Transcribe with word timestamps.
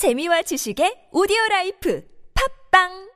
재미와 0.00 0.48
지식의 0.48 1.10
오디오 1.12 1.36
라이프 1.50 2.00
팝빵 2.72 3.12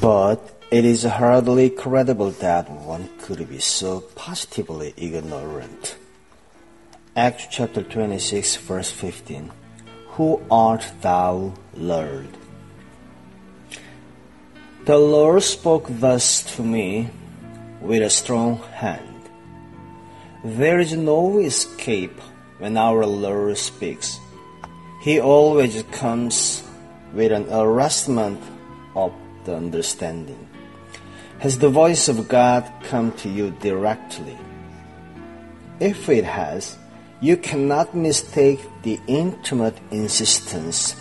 But 0.00 0.40
it 0.72 0.86
is 0.86 1.04
hardly 1.04 1.68
credible 1.68 2.32
that 2.40 2.64
one 2.70 3.10
could 3.20 3.46
be 3.46 3.58
so 3.58 4.00
positively 4.16 4.94
ignorant. 4.96 5.96
Acts 7.14 7.46
chapter 7.50 7.82
26, 7.82 8.56
verse 8.64 8.90
15. 8.90 9.52
Who 10.16 10.40
art 10.50 10.90
thou, 11.02 11.52
Lord? 11.76 12.32
The 14.86 14.96
Lord 14.96 15.42
spoke 15.42 15.92
thus 16.00 16.40
to 16.56 16.62
me 16.64 17.10
with 17.82 18.00
a 18.00 18.08
strong 18.08 18.64
hand. 18.80 19.28
There 20.42 20.80
is 20.80 20.96
no 20.96 21.38
escape 21.38 22.18
when 22.56 22.78
our 22.78 23.04
Lord 23.04 23.58
speaks. 23.58 24.18
He 25.02 25.18
always 25.18 25.82
comes 25.90 26.62
with 27.12 27.32
an 27.32 27.50
arrestment 27.50 28.40
of 28.94 29.12
the 29.42 29.56
understanding. 29.56 30.48
Has 31.40 31.58
the 31.58 31.68
voice 31.68 32.06
of 32.06 32.28
God 32.28 32.62
come 32.84 33.10
to 33.18 33.28
you 33.28 33.50
directly? 33.58 34.38
If 35.80 36.08
it 36.08 36.22
has, 36.22 36.78
you 37.20 37.36
cannot 37.36 37.96
mistake 37.96 38.60
the 38.84 39.00
intimate 39.08 39.76
insistence 39.90 40.94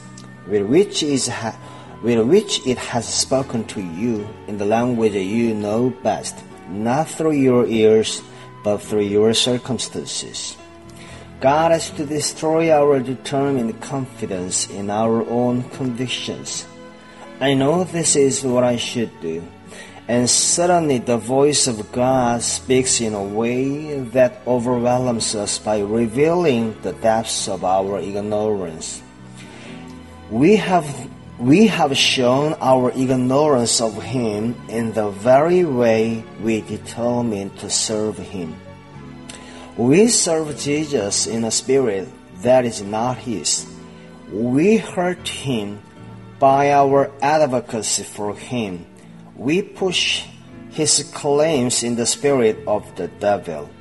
with 0.48 0.66
which, 0.66 1.02
ha- 1.30 1.56
with 2.02 2.26
which 2.26 2.66
it 2.66 2.80
has 2.80 3.06
spoken 3.08 3.66
to 3.66 3.82
you 3.84 4.28
in 4.48 4.58
the 4.58 4.66
language 4.66 5.14
you 5.14 5.54
know 5.54 5.92
best, 6.02 6.36
not 6.70 7.08
through 7.08 7.38
your 7.38 7.68
ears, 7.68 8.24
but 8.64 8.80
through 8.80 9.06
your 9.06 9.36
circumstances. 9.36 10.58
God 11.42 11.72
has 11.72 11.90
to 11.98 12.06
destroy 12.06 12.70
our 12.70 13.00
determined 13.00 13.82
confidence 13.82 14.70
in 14.70 14.92
our 14.92 15.26
own 15.28 15.64
convictions. 15.74 16.68
I 17.42 17.56
know 17.56 17.84
this 17.84 18.16
is 18.16 18.46
what 18.46 18.64
I 18.64 18.78
should 18.78 19.10
do. 19.22 19.42
And 20.08 20.30
suddenly 20.30 21.00
the 21.00 21.18
voice 21.18 21.66
of 21.66 21.92
God 21.92 22.44
speaks 22.44 23.02
in 23.02 23.16
a 23.16 23.24
way 23.24 24.02
that 24.14 24.46
overwhelms 24.46 25.34
us 25.34 25.58
by 25.58 25.80
revealing 25.80 26.80
the 26.84 26.94
depths 26.94 27.50
of 27.50 27.66
our 27.66 27.98
ignorance. 27.98 29.02
We 30.30 30.58
have, 30.58 30.86
we 31.40 31.66
have 31.66 31.98
shown 31.98 32.54
our 32.62 32.92
ignorance 32.92 33.82
of 33.82 33.98
Him 34.04 34.54
in 34.70 34.94
the 34.94 35.10
very 35.10 35.66
way 35.66 36.24
we 36.44 36.62
determine 36.62 37.50
to 37.58 37.70
serve 37.72 38.20
Him. 38.20 38.54
We 39.82 40.10
serve 40.10 40.62
Jesus 40.62 41.26
in 41.26 41.44
a 41.44 41.50
spirit 41.50 42.08
that 42.46 42.66
is 42.66 42.84
not 42.84 43.18
His. 43.18 43.66
We 44.30 44.78
hurt 44.78 45.28
Him 45.28 45.82
by 46.38 46.70
our 46.70 47.10
advocacy 47.20 48.04
for 48.04 48.36
Him. 48.38 48.86
We 49.34 49.64
push 49.64 50.22
His 50.70 51.10
claims 51.16 51.82
in 51.82 51.96
the 51.96 52.06
spirit 52.06 52.62
of 52.68 52.86
the 52.96 53.08
devil. 53.08 53.72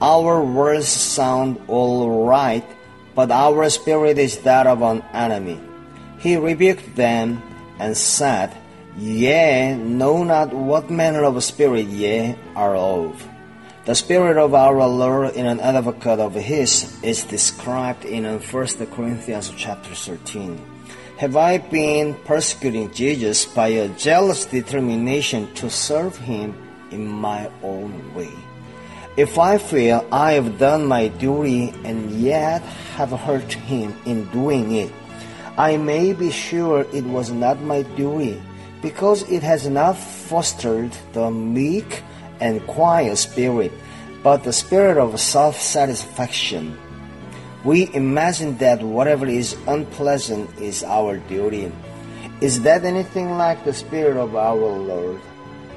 Our 0.00 0.40
words 0.40 0.88
sound 0.88 1.60
all 1.68 2.24
right, 2.24 2.64
but 3.14 3.30
our 3.30 3.68
spirit 3.68 4.16
is 4.16 4.38
that 4.48 4.66
of 4.66 4.80
an 4.80 5.04
enemy. 5.12 5.60
He 6.20 6.38
rebuked 6.38 6.96
them 6.96 7.44
and 7.78 7.94
said, 7.94 8.48
Ye 8.96 9.76
know 9.76 10.24
not 10.24 10.54
what 10.54 10.88
manner 10.88 11.24
of 11.24 11.36
spirit 11.44 11.84
ye 11.92 12.34
are 12.56 12.74
of. 12.74 13.12
The 13.84 13.94
spirit 13.94 14.38
of 14.38 14.54
our 14.54 14.88
Lord 14.88 15.36
in 15.36 15.44
an 15.44 15.60
advocate 15.60 16.18
of 16.18 16.32
his 16.32 16.88
is 17.02 17.24
described 17.24 18.06
in 18.06 18.24
uh, 18.24 18.38
1 18.38 18.66
Corinthians 18.96 19.52
chapter 19.58 19.94
13. 19.94 20.56
Have 21.18 21.36
I 21.36 21.58
been 21.58 22.14
persecuting 22.24 22.90
Jesus 22.94 23.44
by 23.44 23.76
a 23.76 23.90
jealous 23.90 24.46
determination 24.46 25.52
to 25.56 25.68
serve 25.68 26.16
him 26.16 26.56
in 26.92 27.06
my 27.06 27.50
own 27.62 27.92
way? 28.14 28.32
If 29.18 29.38
I 29.38 29.58
feel 29.58 30.08
I 30.10 30.32
have 30.32 30.58
done 30.58 30.86
my 30.86 31.08
duty 31.08 31.68
and 31.84 32.10
yet 32.10 32.62
have 32.96 33.10
hurt 33.10 33.52
him 33.52 33.94
in 34.06 34.24
doing 34.30 34.76
it, 34.76 34.90
I 35.58 35.76
may 35.76 36.14
be 36.14 36.30
sure 36.30 36.86
it 36.94 37.04
was 37.04 37.30
not 37.30 37.60
my 37.60 37.82
duty 38.00 38.40
because 38.80 39.28
it 39.28 39.42
has 39.42 39.68
not 39.68 39.98
fostered 39.98 40.96
the 41.12 41.30
meek 41.30 42.02
and 42.40 42.66
quiet 42.66 43.16
spirit, 43.16 43.72
but 44.22 44.44
the 44.44 44.52
spirit 44.52 44.98
of 44.98 45.18
self 45.20 45.60
satisfaction. 45.60 46.78
We 47.64 47.92
imagine 47.94 48.58
that 48.58 48.82
whatever 48.82 49.26
is 49.26 49.56
unpleasant 49.66 50.50
is 50.58 50.84
our 50.84 51.16
duty. 51.16 51.72
Is 52.40 52.62
that 52.62 52.84
anything 52.84 53.38
like 53.38 53.64
the 53.64 53.72
spirit 53.72 54.16
of 54.16 54.36
our 54.36 54.54
Lord? 54.54 55.20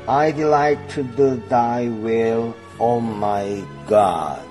I 0.07 0.31
delight 0.31 0.89
to 0.91 1.03
do 1.03 1.35
thy 1.47 1.87
will, 1.87 2.55
O 2.79 2.99
my 2.99 3.63
God. 3.87 4.43